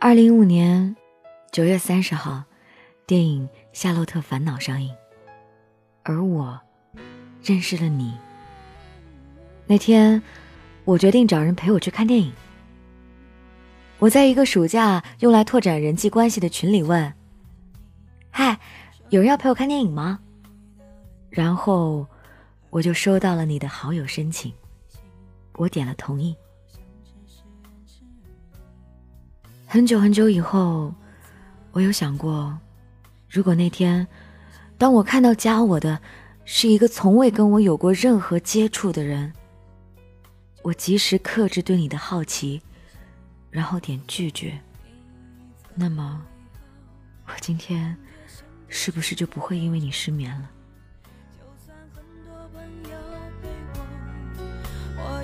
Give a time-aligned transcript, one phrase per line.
[0.00, 0.94] 二零一五年
[1.50, 2.44] 九月三十号，
[3.04, 4.94] 电影《夏洛特烦恼》上映，
[6.04, 6.60] 而我
[7.42, 8.16] 认识了你。
[9.66, 10.22] 那天，
[10.84, 12.32] 我决定找人陪我去看电影。
[13.98, 17.12] 我在一个暑假用来拓展人际关系的群里问
[18.30, 18.56] ：“嗨，
[19.08, 20.20] 有人要陪我看电影吗？”
[21.28, 22.06] 然后
[22.70, 24.52] 我就收到了你的好友申请，
[25.54, 26.36] 我点了同意。
[29.70, 30.94] 很久很久以后，
[31.72, 32.58] 我有想过，
[33.28, 34.08] 如果那天，
[34.78, 36.00] 当我看到加我的
[36.46, 39.30] 是一个从未跟我有过任何接触的人，
[40.62, 42.62] 我及时克制对你的好奇。
[43.50, 44.58] 然后点拒绝。
[45.74, 46.20] 那么，
[47.26, 47.96] 我今天
[48.68, 50.50] 是不是就不会因为你失眠了？
[54.96, 55.22] 我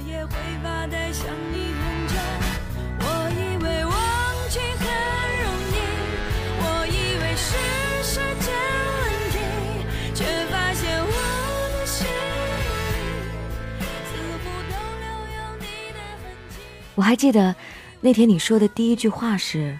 [16.94, 17.54] 我还记得。
[18.00, 19.78] 那天你说的第一句话是：“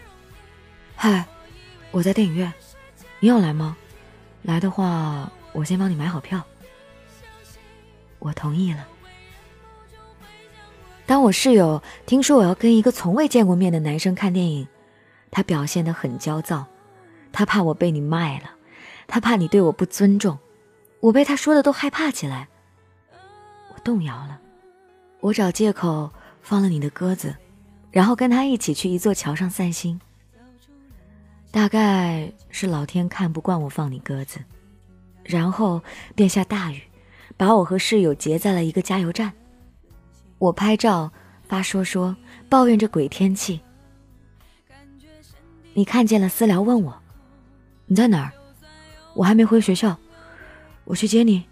[0.96, 1.26] 嗨，
[1.90, 2.50] 我在电影院，
[3.20, 3.76] 你要来吗？
[4.40, 6.42] 来的话，我先帮你买好票。”
[8.18, 8.86] 我同意了。
[11.04, 14.66] 当我室友听说我要跟一个从未见过面的男生看电影，
[15.30, 16.64] 他表现得很焦躁，
[17.30, 18.50] 他怕我被你卖了，
[19.06, 20.38] 他怕你对我不尊重，
[21.00, 22.48] 我被他说的都害怕起来。
[23.74, 24.40] 我动摇了，
[25.20, 26.10] 我找借口
[26.44, 27.34] 放了你的鸽子。
[27.90, 30.00] 然后跟他一起去一座桥上散心。
[31.52, 34.40] 大概是老天看不惯我放你鸽子，
[35.22, 35.80] 然后
[36.16, 36.82] 便下大雨，
[37.36, 39.32] 把我和室友截在了一个加油站。
[40.38, 41.12] 我拍照
[41.46, 42.16] 发说说，
[42.48, 43.60] 抱怨着鬼天气。
[45.72, 47.00] 你看见了私聊问我，
[47.86, 48.32] 你在哪儿？
[49.14, 49.96] 我还没回学校，
[50.82, 51.44] 我去接你。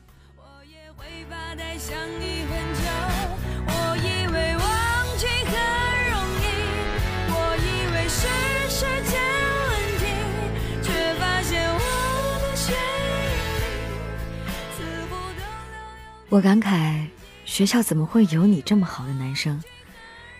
[16.32, 17.08] 我感慨，
[17.44, 19.62] 学校怎么会有你这么好的男生？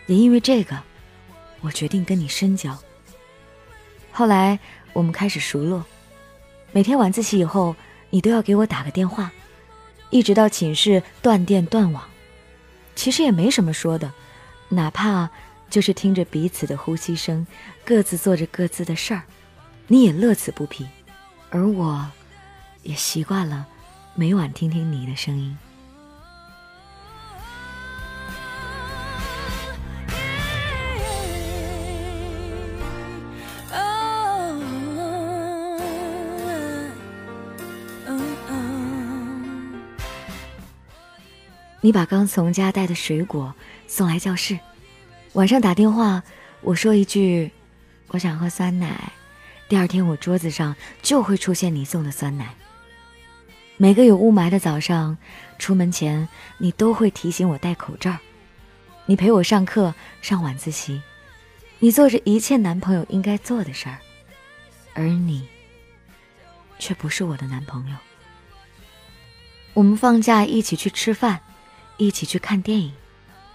[0.06, 0.82] 也因为这个，
[1.60, 2.78] 我决定跟你深交。
[4.10, 4.58] 后来
[4.94, 5.84] 我们开始熟络，
[6.72, 7.76] 每天晚自习以后，
[8.08, 9.30] 你都要给我打个电话，
[10.08, 12.03] 一直到寝室断电断网。
[12.97, 14.10] 其实也没什么说的，
[14.70, 15.28] 哪怕
[15.69, 17.47] 就是听着彼此的呼吸声，
[17.84, 19.24] 各自做着各自的事儿，
[19.88, 20.86] 你也乐此不疲，
[21.50, 22.10] 而我，
[22.82, 23.66] 也习惯了
[24.14, 25.54] 每晚听听你的声音。
[41.84, 43.53] 你把刚从家带的水果
[43.88, 44.56] 送来教室，
[45.32, 46.22] 晚上打电话，
[46.60, 47.50] 我说一句
[48.06, 49.10] 我想喝酸奶，
[49.69, 52.54] 第二天我桌子上就会出现你送的酸奶。
[53.78, 55.19] 每个有雾霾的早上，
[55.59, 56.28] 出门前
[56.59, 58.16] 你都会提醒我戴口罩。
[59.06, 61.03] 你陪我上课上晚自习，
[61.81, 63.98] 你做着一切男朋友应该做的事儿，
[64.94, 65.48] 而你
[66.78, 67.97] 却不是我的男朋友。
[69.75, 71.41] 我们放假一起去吃饭。
[71.98, 72.92] 一起去看电影，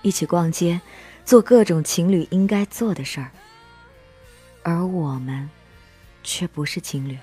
[0.01, 0.79] 一起逛街，
[1.25, 3.31] 做各种情侣应该做的事儿，
[4.63, 5.49] 而我们
[6.23, 7.17] 却不是情侣。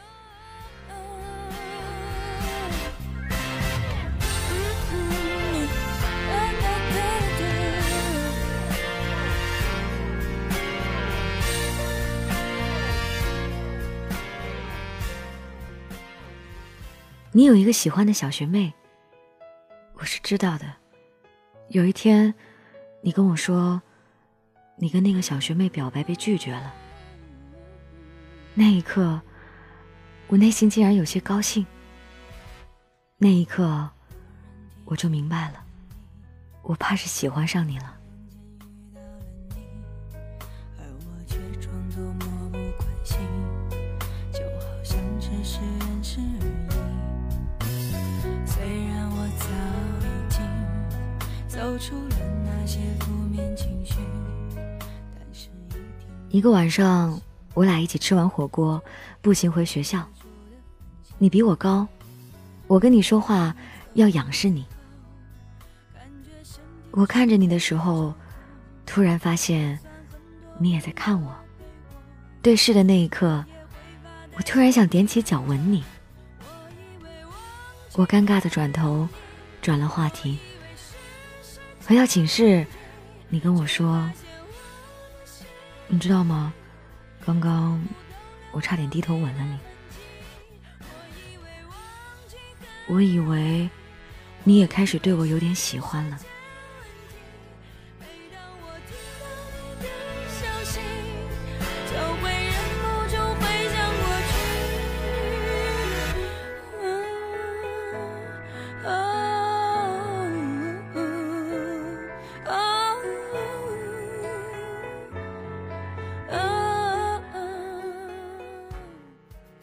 [17.32, 18.72] 你有一个喜欢的小学妹，
[19.94, 20.83] 我是知道的。
[21.68, 22.32] 有一天，
[23.02, 23.80] 你跟我说，
[24.76, 26.72] 你跟那个小学妹表白被拒绝了。
[28.54, 29.20] 那一刻，
[30.28, 31.66] 我内心竟然有些高兴。
[33.16, 33.90] 那一刻，
[34.84, 35.64] 我就明白了，
[36.62, 37.96] 我怕是喜欢上你了。
[56.30, 57.20] 一个晚上，
[57.54, 58.82] 我俩一起吃完火锅，
[59.22, 60.04] 步行回学校。
[61.18, 61.86] 你比我高，
[62.66, 63.54] 我跟你说话
[63.94, 64.64] 要仰视你。
[66.90, 68.12] 我看着你的时候，
[68.84, 69.78] 突然发现
[70.58, 71.34] 你也在看我。
[72.42, 73.44] 对视的那一刻，
[74.36, 75.82] 我突然想踮起脚吻你。
[77.94, 79.08] 我尴尬的转头，
[79.62, 80.38] 转了话题。
[81.86, 82.66] 回到寝室，
[83.28, 84.10] 你跟我说
[85.86, 86.52] ：“你知道吗？
[87.26, 87.82] 刚刚
[88.52, 89.58] 我差点低头吻了你。
[92.86, 93.68] 我以为
[94.44, 96.18] 你也开始对我有点喜欢了。”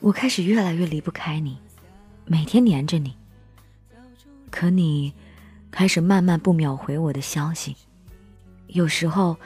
[0.01, 1.59] 我开始越来越离不开你，
[2.25, 3.15] 每天黏着你。
[4.49, 5.13] 可你
[5.69, 7.75] 开始慢慢不秒回我的消息，
[8.65, 9.37] 有时候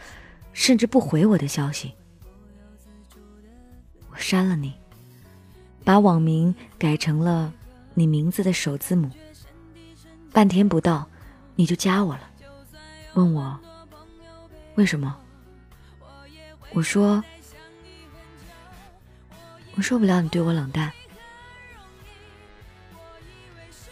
[0.53, 1.93] 甚至不回我的消息。
[4.09, 4.73] 我删了你，
[5.83, 7.53] 把网名改成了
[7.93, 9.11] 你名字的首字母。
[10.31, 11.05] 半天不到，
[11.55, 12.29] 你就加我了，
[13.15, 13.59] 问我
[14.75, 15.17] 为什么？
[16.73, 17.21] 我说。
[19.75, 20.91] 我受不了你对我冷淡，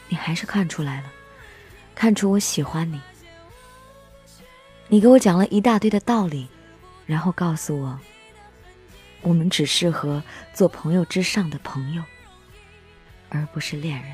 [0.07, 1.11] 你还是看出来了，
[1.93, 3.01] 看出我喜欢你。
[4.87, 6.47] 你给我讲了一大堆的道理，
[7.05, 7.99] 然后告诉我，
[9.21, 12.03] 我们只适合做朋友之上的朋友，
[13.29, 14.13] 而不是恋人。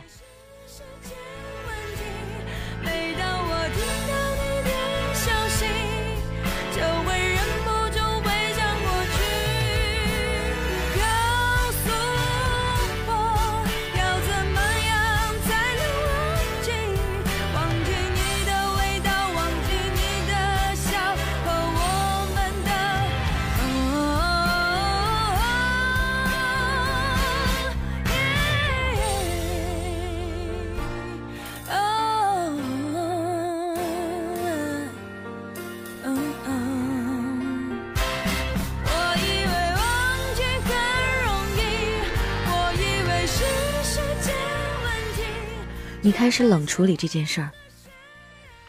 [46.01, 47.51] 你开始冷处理这件事儿，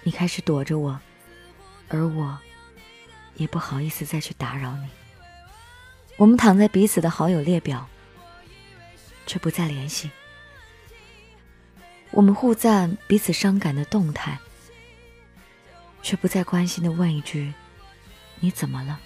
[0.03, 0.99] 你开始躲着我，
[1.89, 2.37] 而我
[3.37, 4.89] 也不好意思再去打扰你。
[6.17, 7.89] 我们躺在彼此的好友列表，
[9.27, 10.11] 却不再联系。
[12.11, 14.37] 我们互赞彼此伤感的动态，
[16.03, 17.55] 却不再关心的问一句
[18.41, 18.99] ：“你怎么了？”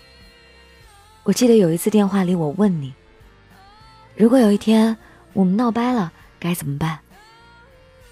[1.25, 2.95] 我记得有一次电话里，我问你
[4.17, 4.97] ：“如果有一天
[5.35, 6.11] 我们闹掰了，
[6.41, 7.01] 该怎么办？”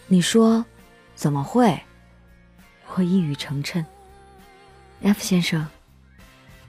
[0.09, 0.65] 你说，
[1.15, 1.81] 怎么会？
[2.95, 3.85] 我一语成谶。
[5.03, 5.67] F 先生，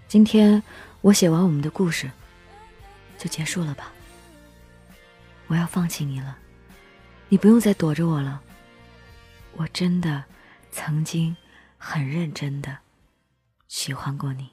[0.08, 0.64] 今天
[1.02, 2.10] 我写完我们的故事，
[3.18, 3.92] 就结束了吧。
[5.48, 6.38] 我要放弃你了，
[7.28, 8.42] 你不用再躲着我了。
[9.54, 10.24] 我真的
[10.72, 11.36] 曾经
[11.78, 12.78] 很认真的
[13.68, 14.50] 喜欢过你。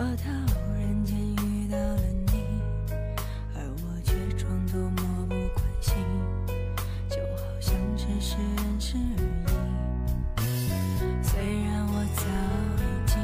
[0.00, 2.32] 我的偶然间遇到了你
[3.52, 5.92] 而我却装作漠不关心
[7.08, 10.70] 就好像只是认识而已
[11.20, 12.22] 虽然我早
[12.78, 13.18] 已经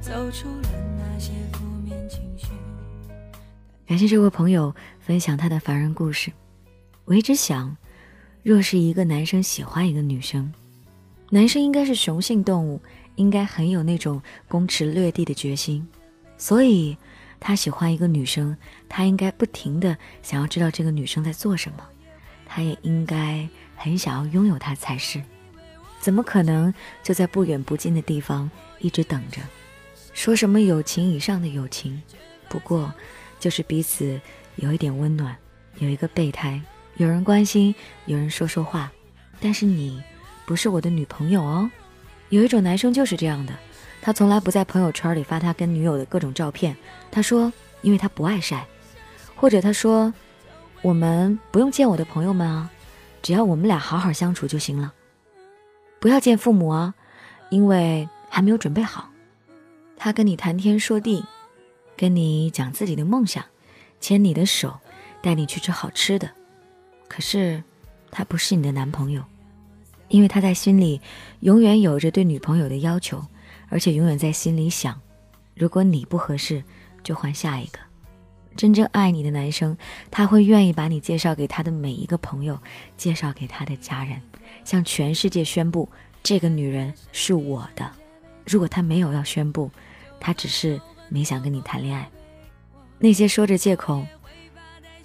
[0.00, 2.52] 走出了那些负面情绪
[3.84, 6.30] 感谢这位朋友分享他的凡人故事。
[7.04, 7.76] 我一直想
[8.44, 10.52] 若是一个男生喜欢一个女生
[11.30, 12.80] 男生应该是雄性动物
[13.16, 15.86] 应该很有那种攻池略地的决心。
[16.36, 16.96] 所以，
[17.38, 18.56] 他喜欢一个女生，
[18.88, 21.84] 他应该不停的想要知道这个女生在做什么，
[22.46, 25.22] 他也应该很想要拥有她才是。
[26.00, 29.40] 怎么可能就在不远不近的地方一直等着？
[30.12, 32.02] 说什么友情以上的友情，
[32.48, 32.92] 不过。
[33.40, 34.18] 就是彼此
[34.56, 35.36] 有一点温暖，
[35.76, 36.58] 有一个备胎，
[36.96, 37.74] 有人关心，
[38.06, 38.90] 有人说说话。
[39.38, 40.02] 但是你
[40.46, 41.70] 不是我的女朋友哦。
[42.34, 43.52] 有一种男生就是这样的，
[44.02, 46.76] 他从来不在朋友圈里发他跟女友的各种照片。
[47.08, 48.66] 他说，因为他不爱晒，
[49.36, 50.12] 或者他说，
[50.82, 52.68] 我们不用见我的朋友们啊，
[53.22, 54.92] 只要我们俩好好相处就行了。
[56.00, 56.94] 不要见父母啊，
[57.50, 59.10] 因为还没有准备好。
[59.96, 61.24] 他跟你谈天说地。
[61.96, 63.44] 跟你讲自己的梦想，
[64.00, 64.80] 牵你的手，
[65.22, 66.28] 带你去吃好吃的。
[67.06, 67.62] 可是，
[68.10, 69.22] 他不是你的男朋友，
[70.14, 71.00] 因为他在心里
[71.40, 73.20] 永远有着对女朋友的要求，
[73.68, 75.00] 而且永远在心里想：
[75.56, 76.62] 如果你不合适，
[77.02, 77.80] 就换下一个。
[78.54, 79.76] 真正爱你的男生，
[80.12, 82.56] 他会愿意把你介绍给他的每一个朋友，
[82.96, 84.22] 介绍给他的家人，
[84.64, 85.88] 向全世界宣布
[86.22, 87.90] 这个女人是我的。
[88.46, 89.68] 如果他没有要宣布，
[90.20, 92.08] 他只是没想跟你谈恋爱。
[93.00, 94.06] 那些说着借口，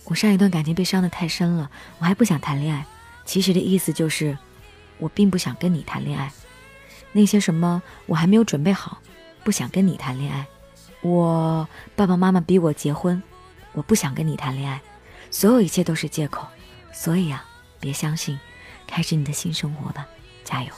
[0.04, 2.86] 我上一段感情被伤得太深了，我还不想谈恋爱。
[3.26, 4.38] 其实的意思就是。
[5.00, 6.32] 我并不想跟你谈恋爱，
[7.12, 9.00] 那些什么我还没有准备好，
[9.44, 10.46] 不想跟你谈恋爱。
[11.02, 13.22] 我爸爸妈妈逼我结婚，
[13.74, 14.82] 我不想跟你谈恋爱。
[15.32, 16.46] 所有一切都是借口，
[16.92, 17.46] 所以啊，
[17.80, 18.40] 别相信，
[18.86, 20.08] 开始你的新生活吧，
[20.44, 20.74] 加油。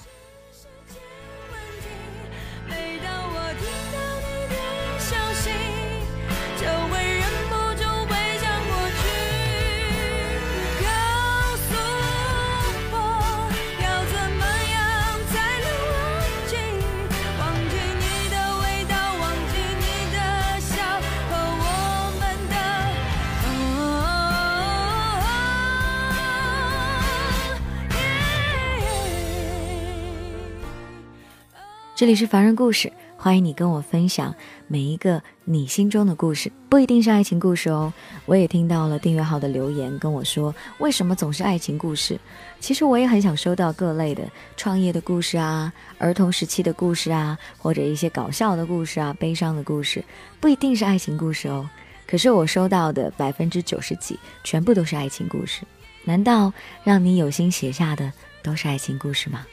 [32.02, 34.34] 这里是凡人故事，欢迎你跟我分享
[34.66, 37.94] 每一个你心中的故事，不一定是爱情故事哦。
[38.26, 42.20] 我也听到了订阅号的留言跟我说，为什么总是爱情故事？
[42.60, 44.24] 其实我也很想收到各类的
[44.58, 50.04] 创业的故事啊，儿童时期的故事啊，或者一些搞笑的故事啊，悲伤的故事，
[50.40, 51.70] 不一定是爱情故事哦。
[52.08, 55.62] 可是我收到的百分之九十几，全部都是爱情故事。
[56.04, 56.52] 难道
[56.84, 59.46] 让你有心写下的都是爱情故事吗？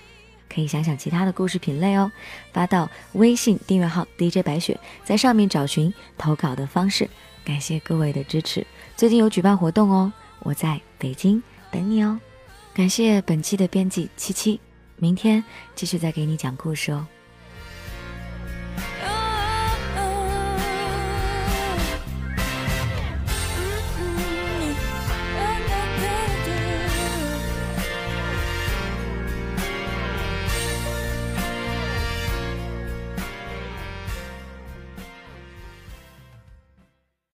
[0.52, 2.10] 可以想想其他的故事品类哦，
[2.52, 7.08] 发到微信订阅号 DJ 白雪，在上面找寻投稿的方式。
[7.44, 12.18] 感谢各位的支持，最近有举办活动哦，我在北京等你哦。
[12.74, 14.60] 感谢本期的编辑七七，
[14.96, 15.42] 明天
[15.74, 17.06] 继续再给你讲故事哦。